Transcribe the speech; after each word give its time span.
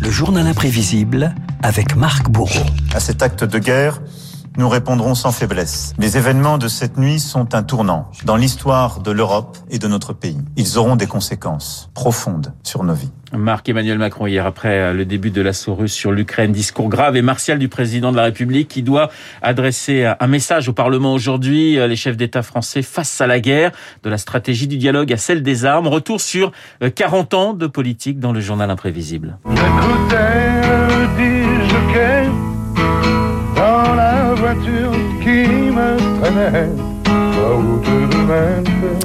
Le 0.00 0.10
journal 0.10 0.46
imprévisible 0.46 1.34
avec 1.62 1.96
Marc 1.96 2.30
Bourreau. 2.30 2.64
À 2.94 3.00
cet 3.00 3.22
acte 3.22 3.42
de 3.42 3.58
guerre, 3.58 4.00
nous 4.56 4.68
répondrons 4.68 5.14
sans 5.14 5.32
faiblesse. 5.32 5.94
Les 5.98 6.16
événements 6.16 6.58
de 6.58 6.68
cette 6.68 6.96
nuit 6.96 7.18
sont 7.18 7.54
un 7.54 7.62
tournant 7.62 8.10
dans 8.24 8.36
l'histoire 8.36 9.00
de 9.00 9.10
l'Europe 9.10 9.58
et 9.70 9.78
de 9.78 9.88
notre 9.88 10.12
pays. 10.12 10.38
Ils 10.56 10.78
auront 10.78 10.96
des 10.96 11.06
conséquences 11.06 11.90
profondes 11.94 12.52
sur 12.62 12.84
nos 12.84 12.94
vies. 12.94 13.12
Marc-Emmanuel 13.32 13.98
Macron 13.98 14.26
hier 14.26 14.46
après 14.46 14.92
le 14.92 15.04
début 15.04 15.30
de 15.30 15.40
l'assaut 15.40 15.74
russe 15.74 15.92
sur 15.92 16.12
l'Ukraine, 16.12 16.52
discours 16.52 16.88
grave 16.88 17.16
et 17.16 17.22
martial 17.22 17.58
du 17.58 17.68
président 17.68 18.12
de 18.12 18.16
la 18.16 18.24
République 18.24 18.68
qui 18.68 18.82
doit 18.82 19.10
adresser 19.42 20.10
un 20.18 20.26
message 20.26 20.68
au 20.68 20.72
Parlement 20.72 21.14
aujourd'hui, 21.14 21.74
les 21.74 21.96
chefs 21.96 22.16
d'État 22.16 22.42
français 22.42 22.82
face 22.82 23.20
à 23.20 23.26
la 23.26 23.40
guerre, 23.40 23.72
de 24.02 24.10
la 24.10 24.18
stratégie 24.18 24.66
du 24.66 24.76
dialogue 24.76 25.12
à 25.12 25.16
celle 25.16 25.42
des 25.42 25.64
armes. 25.64 25.86
Retour 25.86 26.20
sur 26.20 26.52
40 26.94 27.34
ans 27.34 27.52
de 27.54 27.66
politique 27.66 28.18
dans 28.18 28.32
le 28.32 28.40
journal 28.40 28.70
imprévisible. 28.70 29.38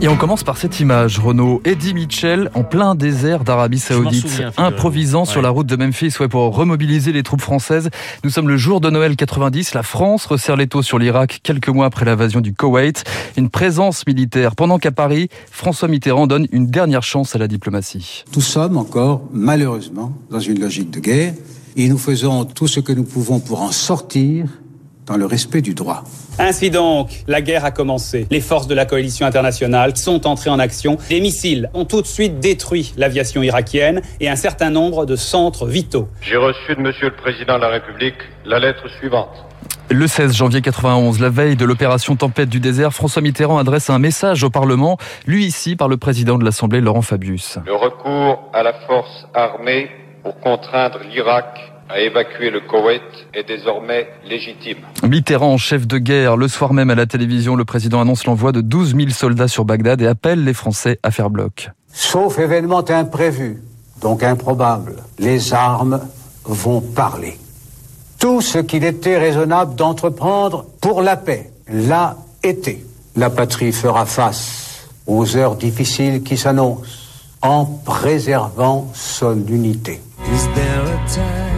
Et 0.00 0.08
on 0.08 0.16
commence 0.16 0.44
par 0.44 0.56
cette 0.56 0.80
image, 0.80 1.18
Renault. 1.18 1.60
Eddie 1.64 1.92
Mitchell 1.92 2.50
en 2.54 2.62
plein 2.62 2.94
désert 2.94 3.44
d'Arabie 3.44 3.78
Saoudite, 3.78 4.28
souviens, 4.28 4.52
improvisant 4.56 5.26
sur 5.26 5.42
la 5.42 5.50
route 5.50 5.66
de 5.66 5.76
Memphis 5.76 6.14
ouais, 6.20 6.28
pour 6.28 6.54
remobiliser 6.54 7.12
les 7.12 7.22
troupes 7.22 7.42
françaises. 7.42 7.90
Nous 8.24 8.30
sommes 8.30 8.48
le 8.48 8.56
jour 8.56 8.80
de 8.80 8.88
Noël 8.88 9.16
90. 9.16 9.74
La 9.74 9.82
France 9.82 10.24
resserre 10.24 10.56
les 10.56 10.66
taux 10.66 10.82
sur 10.82 10.98
l'Irak 10.98 11.40
quelques 11.42 11.68
mois 11.68 11.84
après 11.84 12.06
l'invasion 12.06 12.40
du 12.40 12.54
Koweït. 12.54 13.04
Une 13.36 13.50
présence 13.50 14.06
militaire. 14.06 14.56
Pendant 14.56 14.78
qu'à 14.78 14.92
Paris, 14.92 15.28
François 15.50 15.88
Mitterrand 15.88 16.26
donne 16.26 16.46
une 16.50 16.68
dernière 16.68 17.02
chance 17.02 17.36
à 17.36 17.38
la 17.38 17.46
diplomatie. 17.46 18.24
Nous 18.34 18.42
sommes 18.42 18.78
encore, 18.78 19.22
malheureusement, 19.32 20.12
dans 20.30 20.40
une 20.40 20.60
logique 20.60 20.90
de 20.90 21.00
guerre 21.00 21.34
et 21.76 21.88
nous 21.88 21.98
faisons 21.98 22.44
tout 22.44 22.68
ce 22.68 22.80
que 22.80 22.92
nous 22.92 23.04
pouvons 23.04 23.38
pour 23.38 23.60
en 23.62 23.70
sortir 23.70 24.46
dans 25.10 25.16
le 25.16 25.26
respect 25.26 25.60
du 25.60 25.74
droit. 25.74 26.04
Ainsi 26.38 26.70
donc, 26.70 27.24
la 27.26 27.42
guerre 27.42 27.64
a 27.64 27.72
commencé. 27.72 28.28
Les 28.30 28.40
forces 28.40 28.68
de 28.68 28.76
la 28.76 28.86
coalition 28.86 29.26
internationale 29.26 29.96
sont 29.96 30.24
entrées 30.24 30.50
en 30.50 30.60
action. 30.60 30.98
Des 31.08 31.20
missiles 31.20 31.68
ont 31.74 31.84
tout 31.84 32.00
de 32.00 32.06
suite 32.06 32.38
détruit 32.38 32.94
l'aviation 32.96 33.42
irakienne 33.42 34.02
et 34.20 34.28
un 34.28 34.36
certain 34.36 34.70
nombre 34.70 35.06
de 35.06 35.16
centres 35.16 35.66
vitaux. 35.66 36.08
J'ai 36.22 36.36
reçu 36.36 36.76
de 36.76 36.80
Monsieur 36.80 37.08
le 37.08 37.16
Président 37.16 37.56
de 37.56 37.62
la 37.62 37.70
République 37.70 38.14
la 38.44 38.60
lettre 38.60 38.88
suivante. 39.00 39.44
Le 39.90 40.06
16 40.06 40.32
janvier 40.32 40.62
91, 40.62 41.20
la 41.20 41.28
veille 41.28 41.56
de 41.56 41.64
l'opération 41.64 42.14
Tempête 42.14 42.48
du 42.48 42.60
désert, 42.60 42.92
François 42.92 43.20
Mitterrand 43.20 43.58
adresse 43.58 43.90
un 43.90 43.98
message 43.98 44.44
au 44.44 44.50
Parlement, 44.50 44.96
lui 45.26 45.44
ici 45.44 45.74
par 45.74 45.88
le 45.88 45.96
président 45.96 46.38
de 46.38 46.44
l'Assemblée, 46.44 46.80
Laurent 46.80 47.02
Fabius. 47.02 47.58
Le 47.66 47.74
recours 47.74 48.48
à 48.52 48.62
la 48.62 48.74
force 48.86 49.26
armée 49.34 49.90
pour 50.22 50.38
contraindre 50.38 51.00
l'Irak 51.10 51.58
à 51.90 52.00
évacuer 52.00 52.50
le 52.50 52.60
Koweït 52.60 53.02
est 53.34 53.46
désormais 53.46 54.08
légitime. 54.24 54.78
Mitterrand, 55.02 55.56
chef 55.56 55.86
de 55.86 55.98
guerre, 55.98 56.36
le 56.36 56.46
soir 56.46 56.72
même 56.72 56.90
à 56.90 56.94
la 56.94 57.06
télévision, 57.06 57.56
le 57.56 57.64
président 57.64 58.00
annonce 58.00 58.26
l'envoi 58.26 58.52
de 58.52 58.60
12 58.60 58.94
000 58.94 59.10
soldats 59.10 59.48
sur 59.48 59.64
Bagdad 59.64 60.00
et 60.00 60.06
appelle 60.06 60.44
les 60.44 60.54
Français 60.54 60.98
à 61.02 61.10
faire 61.10 61.30
bloc. 61.30 61.70
Sauf 61.92 62.38
événement 62.38 62.88
imprévu, 62.88 63.62
donc 64.00 64.22
improbable, 64.22 64.96
les 65.18 65.52
armes 65.52 66.00
vont 66.44 66.80
parler. 66.80 67.36
Tout 68.20 68.40
ce 68.40 68.58
qu'il 68.58 68.84
était 68.84 69.18
raisonnable 69.18 69.74
d'entreprendre 69.74 70.66
pour 70.80 71.02
la 71.02 71.16
paix 71.16 71.50
l'a 71.68 72.16
été. 72.44 72.84
La 73.16 73.30
patrie 73.30 73.72
fera 73.72 74.06
face 74.06 74.88
aux 75.06 75.36
heures 75.36 75.56
difficiles 75.56 76.22
qui 76.22 76.36
s'annoncent 76.36 76.86
en 77.42 77.64
préservant 77.64 78.90
son 78.94 79.44
unité. 79.48 80.00
Is 80.32 80.46
there 80.54 80.84
a 80.84 81.08
time 81.08 81.49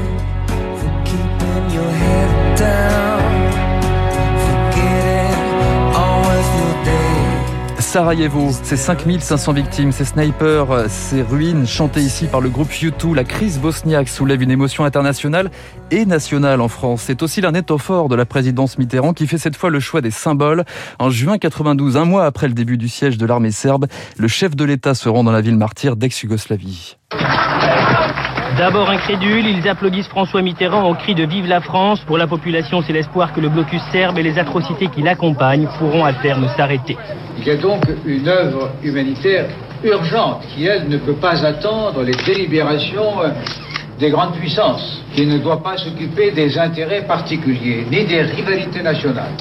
Sarajevo, 7.93 8.49
c'est 8.63 8.79
5500 8.79 9.53
victimes, 9.53 9.93
ces 9.93 10.07
snipers, 10.07 10.87
ces 10.89 11.21
ruines 11.21 11.67
chantées 11.67 12.01
ici 12.01 12.27
par 12.27 12.41
le 12.41 12.49
groupe 12.49 12.71
U2, 12.71 13.15
la 13.15 13.23
crise 13.23 13.59
bosniaque 13.59 14.09
soulève 14.09 14.41
une 14.41 14.51
émotion 14.51 14.87
internationale 14.87 15.51
et 15.91 16.07
nationale 16.07 16.63
en 16.63 16.69
France. 16.69 17.03
C'est 17.05 17.23
aussi 17.23 17.43
l'un 17.43 17.53
étau 17.53 17.77
fort 17.77 18.09
de 18.09 18.15
la 18.15 18.25
présidence 18.25 18.79
Mitterrand 18.79 19.13
qui 19.13 19.27
fait 19.27 19.37
cette 19.37 19.57
fois 19.57 19.69
le 19.69 19.79
choix 19.79 20.01
des 20.01 20.11
symboles. 20.11 20.65
En 20.99 21.11
juin 21.11 21.37
92, 21.37 21.99
un 21.99 22.07
mois 22.07 22.25
après 22.25 22.49
le 22.49 22.55
début 22.55 22.79
du 22.79 22.89
siège 22.89 23.19
de 23.19 23.27
l'armée 23.27 23.51
serbe, 23.51 23.87
le 24.17 24.27
chef 24.27 24.57
de 24.57 24.65
l'État 24.65 24.95
se 24.95 25.11
rend 25.11 25.23
dans 25.23 25.31
la 25.31 25.43
ville 25.43 25.59
martyre 25.59 25.95
d'ex-Yougoslavie. 25.95 26.97
D'abord 28.59 28.91
incrédules, 28.91 29.47
ils 29.47 29.67
applaudissent 29.67 30.09
François 30.09 30.43
Mitterrand 30.43 30.89
au 30.89 30.95
cri 30.95 31.15
de 31.15 31.25
Vive 31.25 31.47
la 31.47 31.61
France. 31.61 32.01
Pour 32.01 32.19
la 32.19 32.27
population, 32.27 32.83
c'est 32.83 32.93
l'espoir 32.93 33.33
que 33.33 33.41
le 33.41 33.49
blocus 33.49 33.81
serbe 33.91 34.19
et 34.19 34.23
les 34.23 34.39
atrocités 34.39 34.89
qui 34.89 35.01
l'accompagnent 35.01 35.69
pourront 35.79 36.05
à 36.05 36.13
terme 36.13 36.47
s'arrêter. 36.57 36.99
Il 37.39 37.47
y 37.47 37.51
a 37.51 37.57
donc 37.57 37.83
une 38.05 38.29
œuvre 38.29 38.73
humanitaire 38.83 39.47
urgente 39.83 40.43
qui, 40.55 40.67
elle, 40.67 40.89
ne 40.89 40.99
peut 40.99 41.15
pas 41.15 41.45
attendre 41.45 42.03
les 42.03 42.15
délibérations 42.27 43.23
euh, 43.23 43.31
des 43.99 44.11
grandes 44.11 44.35
puissances, 44.35 45.03
qui 45.15 45.25
ne 45.27 45.39
doit 45.39 45.63
pas 45.63 45.79
s'occuper 45.79 46.31
des 46.33 46.59
intérêts 46.59 47.07
particuliers, 47.07 47.87
ni 47.91 48.05
des 48.05 48.23
rivalités 48.23 48.83
nationales. 48.83 49.33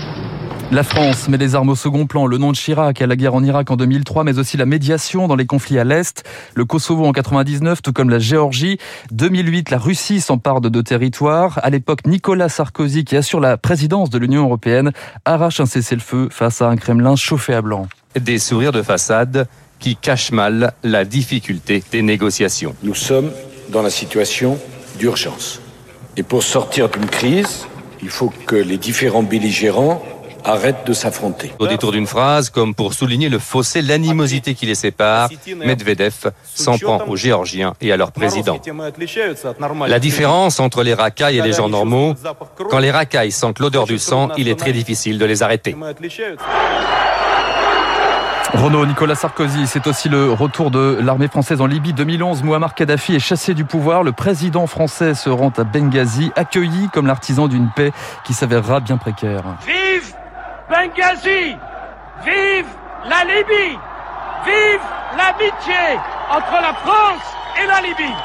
La 0.71 0.83
France 0.83 1.27
met 1.27 1.37
les 1.37 1.53
armes 1.53 1.67
au 1.67 1.75
second 1.75 2.05
plan, 2.05 2.25
le 2.27 2.37
nom 2.37 2.53
de 2.53 2.55
Chirac 2.55 3.01
à 3.01 3.05
la 3.05 3.17
guerre 3.17 3.35
en 3.35 3.43
Irak 3.43 3.69
en 3.71 3.75
2003, 3.75 4.23
mais 4.23 4.39
aussi 4.39 4.55
la 4.55 4.65
médiation 4.65 5.27
dans 5.27 5.35
les 5.35 5.45
conflits 5.45 5.77
à 5.77 5.83
l'Est, 5.83 6.23
le 6.55 6.63
Kosovo 6.63 7.05
en 7.05 7.11
99, 7.11 7.81
tout 7.81 7.91
comme 7.91 8.09
la 8.09 8.19
Géorgie. 8.19 8.77
2008, 9.11 9.69
la 9.69 9.77
Russie 9.77 10.21
s'empare 10.21 10.61
de 10.61 10.69
deux 10.69 10.81
territoires. 10.81 11.59
À 11.61 11.69
l'époque, 11.69 12.07
Nicolas 12.07 12.47
Sarkozy, 12.47 13.03
qui 13.03 13.17
assure 13.17 13.41
la 13.41 13.57
présidence 13.57 14.09
de 14.09 14.17
l'Union 14.17 14.43
européenne, 14.43 14.93
arrache 15.25 15.59
un 15.59 15.65
cessez-le-feu 15.65 16.29
face 16.31 16.61
à 16.61 16.69
un 16.69 16.77
Kremlin 16.77 17.17
chauffé 17.17 17.53
à 17.53 17.61
blanc. 17.61 17.89
Des 18.17 18.39
sourires 18.39 18.71
de 18.71 18.81
façade 18.81 19.49
qui 19.79 19.97
cachent 19.97 20.31
mal 20.31 20.71
la 20.83 21.03
difficulté 21.03 21.83
des 21.91 22.01
négociations. 22.01 22.75
Nous 22.81 22.95
sommes 22.95 23.31
dans 23.73 23.81
la 23.81 23.89
situation 23.89 24.57
d'urgence. 24.97 25.59
Et 26.15 26.23
pour 26.23 26.43
sortir 26.43 26.87
d'une 26.87 27.07
crise, 27.07 27.67
il 28.01 28.09
faut 28.09 28.31
que 28.45 28.55
les 28.55 28.77
différents 28.77 29.23
belligérants 29.23 30.01
arrêtent 30.43 30.85
de 30.85 30.93
s'affronter. 30.93 31.53
Au 31.59 31.67
détour 31.67 31.91
d'une 31.91 32.07
phrase, 32.07 32.49
comme 32.49 32.73
pour 32.73 32.93
souligner 32.93 33.29
le 33.29 33.39
fossé, 33.39 33.81
l'animosité 33.81 34.53
qui 34.53 34.65
les 34.65 34.75
sépare, 34.75 35.29
Medvedev 35.57 36.31
s'en 36.43 36.77
prend 36.77 37.03
aux 37.07 37.15
Géorgiens 37.15 37.73
et 37.81 37.91
à 37.91 37.97
leur 37.97 38.11
président. 38.11 38.59
La 39.87 39.99
différence 39.99 40.59
entre 40.59 40.83
les 40.83 40.93
racailles 40.93 41.37
et 41.37 41.41
les 41.41 41.53
gens 41.53 41.69
normaux, 41.69 42.15
quand 42.69 42.79
les 42.79 42.91
racailles 42.91 43.31
sentent 43.31 43.59
l'odeur 43.59 43.85
du 43.85 43.99
sang, 43.99 44.29
il 44.37 44.47
est 44.47 44.59
très 44.59 44.73
difficile 44.73 45.17
de 45.17 45.25
les 45.25 45.43
arrêter. 45.43 45.75
Renaud, 48.53 48.85
Nicolas 48.85 49.15
Sarkozy, 49.15 49.65
c'est 49.65 49.87
aussi 49.87 50.09
le 50.09 50.33
retour 50.33 50.71
de 50.71 50.99
l'armée 51.01 51.29
française 51.29 51.61
en 51.61 51.67
Libye 51.67 51.93
2011. 51.93 52.43
Muammar 52.43 52.75
Kadhafi 52.75 53.15
est 53.15 53.19
chassé 53.19 53.53
du 53.53 53.63
pouvoir. 53.63 54.03
Le 54.03 54.11
président 54.11 54.67
français 54.67 55.13
se 55.13 55.29
rend 55.29 55.53
à 55.57 55.63
Benghazi, 55.63 56.31
accueilli 56.35 56.89
comme 56.91 57.07
l'artisan 57.07 57.47
d'une 57.47 57.69
paix 57.73 57.93
qui 58.25 58.33
s'avérera 58.33 58.81
bien 58.81 58.97
précaire. 58.97 59.43
Vive 59.65 60.13
Benghazi 60.71 61.57
Vive 62.23 62.65
la 63.03 63.25
Libye 63.25 63.77
Vive 64.45 64.81
l'amitié 65.17 65.99
entre 66.29 66.61
la 66.61 66.73
France 66.73 67.21
et 67.61 67.67
la 67.67 67.81
Libye 67.81 68.15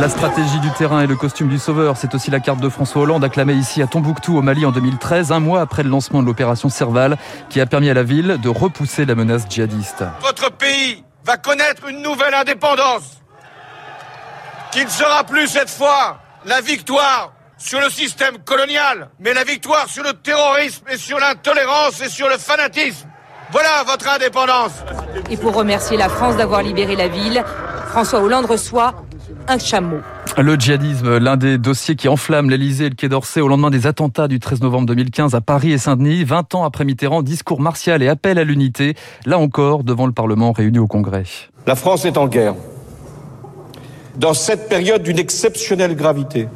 La 0.00 0.08
stratégie 0.08 0.58
du 0.60 0.70
terrain 0.70 1.02
et 1.02 1.06
le 1.06 1.16
costume 1.16 1.48
du 1.48 1.58
sauveur, 1.58 1.98
c'est 1.98 2.14
aussi 2.14 2.30
la 2.30 2.40
carte 2.40 2.60
de 2.60 2.70
François 2.70 3.02
Hollande 3.02 3.24
acclamée 3.24 3.52
ici 3.52 3.82
à 3.82 3.86
Tombouctou 3.86 4.38
au 4.38 4.40
Mali 4.40 4.64
en 4.64 4.72
2013, 4.72 5.32
un 5.32 5.40
mois 5.40 5.60
après 5.60 5.82
le 5.82 5.90
lancement 5.90 6.22
de 6.22 6.26
l'opération 6.26 6.70
Serval 6.70 7.18
qui 7.50 7.60
a 7.60 7.66
permis 7.66 7.90
à 7.90 7.94
la 7.94 8.02
ville 8.02 8.38
de 8.42 8.48
repousser 8.48 9.04
la 9.04 9.14
menace 9.14 9.44
djihadiste. 9.50 10.04
Votre 10.22 10.50
pays 10.50 11.04
va 11.26 11.36
connaître 11.36 11.86
une 11.90 12.00
nouvelle 12.00 12.32
indépendance 12.32 13.20
qui 14.72 14.82
ne 14.82 14.90
sera 14.90 15.24
plus 15.24 15.46
cette 15.46 15.68
fois 15.68 16.20
la 16.46 16.62
victoire 16.62 17.32
sur 17.60 17.80
le 17.80 17.90
système 17.90 18.38
colonial, 18.44 19.10
mais 19.20 19.34
la 19.34 19.44
victoire 19.44 19.86
sur 19.88 20.02
le 20.02 20.14
terrorisme 20.14 20.84
et 20.90 20.96
sur 20.96 21.18
l'intolérance 21.18 22.00
et 22.02 22.08
sur 22.08 22.28
le 22.28 22.38
fanatisme. 22.38 23.06
Voilà 23.52 23.84
votre 23.86 24.08
indépendance. 24.08 24.72
Et 25.30 25.36
pour 25.36 25.54
remercier 25.54 25.96
la 25.96 26.08
France 26.08 26.36
d'avoir 26.36 26.62
libéré 26.62 26.96
la 26.96 27.08
ville, 27.08 27.44
François 27.88 28.20
Hollande 28.20 28.46
reçoit 28.46 28.94
un 29.46 29.58
chameau. 29.58 29.98
Le 30.38 30.54
djihadisme, 30.54 31.18
l'un 31.18 31.36
des 31.36 31.58
dossiers 31.58 31.96
qui 31.96 32.08
enflamme 32.08 32.48
l'Elysée 32.48 32.86
et 32.86 32.88
le 32.88 32.94
Quai 32.94 33.08
d'Orsay 33.08 33.40
au 33.40 33.48
lendemain 33.48 33.70
des 33.70 33.86
attentats 33.86 34.28
du 34.28 34.38
13 34.38 34.62
novembre 34.62 34.86
2015 34.86 35.34
à 35.34 35.40
Paris 35.40 35.72
et 35.72 35.78
Saint-Denis. 35.78 36.24
20 36.24 36.54
ans 36.54 36.64
après 36.64 36.84
Mitterrand, 36.84 37.22
discours 37.22 37.60
martial 37.60 38.02
et 38.02 38.08
appel 38.08 38.38
à 38.38 38.44
l'unité, 38.44 38.94
là 39.26 39.38
encore 39.38 39.84
devant 39.84 40.06
le 40.06 40.12
Parlement 40.12 40.52
réuni 40.52 40.78
au 40.78 40.86
Congrès. 40.86 41.24
La 41.66 41.74
France 41.74 42.04
est 42.04 42.16
en 42.16 42.26
guerre. 42.26 42.54
Dans 44.16 44.34
cette 44.34 44.68
période 44.68 45.02
d'une 45.02 45.18
exceptionnelle 45.18 45.96
gravité, 45.96 46.48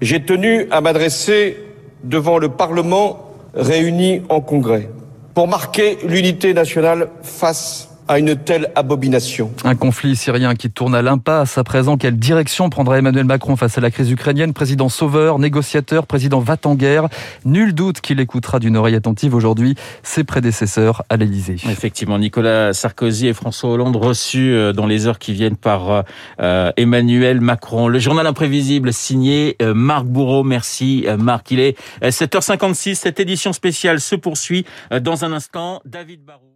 j'ai 0.00 0.22
tenu 0.22 0.66
à 0.70 0.80
m'adresser 0.80 1.56
devant 2.04 2.38
le 2.38 2.48
Parlement 2.50 3.30
réuni 3.54 4.22
en 4.28 4.40
Congrès 4.40 4.88
pour 5.34 5.48
marquer 5.48 5.98
l'unité 6.06 6.54
nationale 6.54 7.08
face 7.22 7.88
à 8.08 8.18
une 8.18 8.36
telle 8.36 8.70
abomination. 8.74 9.52
Un 9.64 9.74
conflit 9.74 10.16
syrien 10.16 10.54
qui 10.54 10.70
tourne 10.70 10.94
à 10.94 11.02
l'impasse. 11.02 11.58
À 11.58 11.64
présent, 11.64 11.96
quelle 11.96 12.16
direction 12.16 12.70
prendra 12.70 12.98
Emmanuel 12.98 13.24
Macron 13.24 13.56
face 13.56 13.78
à 13.78 13.80
la 13.80 13.90
crise 13.90 14.10
ukrainienne? 14.10 14.52
Président 14.52 14.88
sauveur, 14.88 15.38
négociateur, 15.38 16.06
président 16.06 16.40
va 16.40 16.56
en 16.64 16.74
guerre. 16.74 17.08
Nul 17.44 17.74
doute 17.74 18.00
qu'il 18.00 18.20
écoutera 18.20 18.58
d'une 18.58 18.76
oreille 18.76 18.94
attentive 18.94 19.34
aujourd'hui 19.34 19.74
ses 20.02 20.24
prédécesseurs 20.24 21.02
à 21.08 21.16
l'Élysée. 21.16 21.56
Effectivement, 21.68 22.18
Nicolas 22.18 22.72
Sarkozy 22.72 23.28
et 23.28 23.34
François 23.34 23.70
Hollande 23.70 23.96
reçus 23.96 24.52
euh, 24.52 24.72
dans 24.72 24.86
les 24.86 25.06
heures 25.06 25.18
qui 25.18 25.32
viennent 25.32 25.56
par 25.56 26.04
euh, 26.40 26.72
Emmanuel 26.76 27.40
Macron. 27.40 27.88
Le 27.88 27.98
journal 27.98 28.26
imprévisible 28.26 28.92
signé 28.92 29.56
euh, 29.62 29.74
Marc 29.74 30.06
Bourreau. 30.06 30.44
Merci 30.44 31.06
Marc. 31.18 31.50
Il 31.50 31.60
est 31.60 31.78
7h56. 32.02 32.94
Cette 32.94 33.20
édition 33.20 33.52
spéciale 33.52 34.00
se 34.00 34.14
poursuit 34.16 34.64
dans 35.00 35.24
un 35.24 35.32
instant. 35.32 35.80
David 35.84 36.24
Barou. 36.24 36.55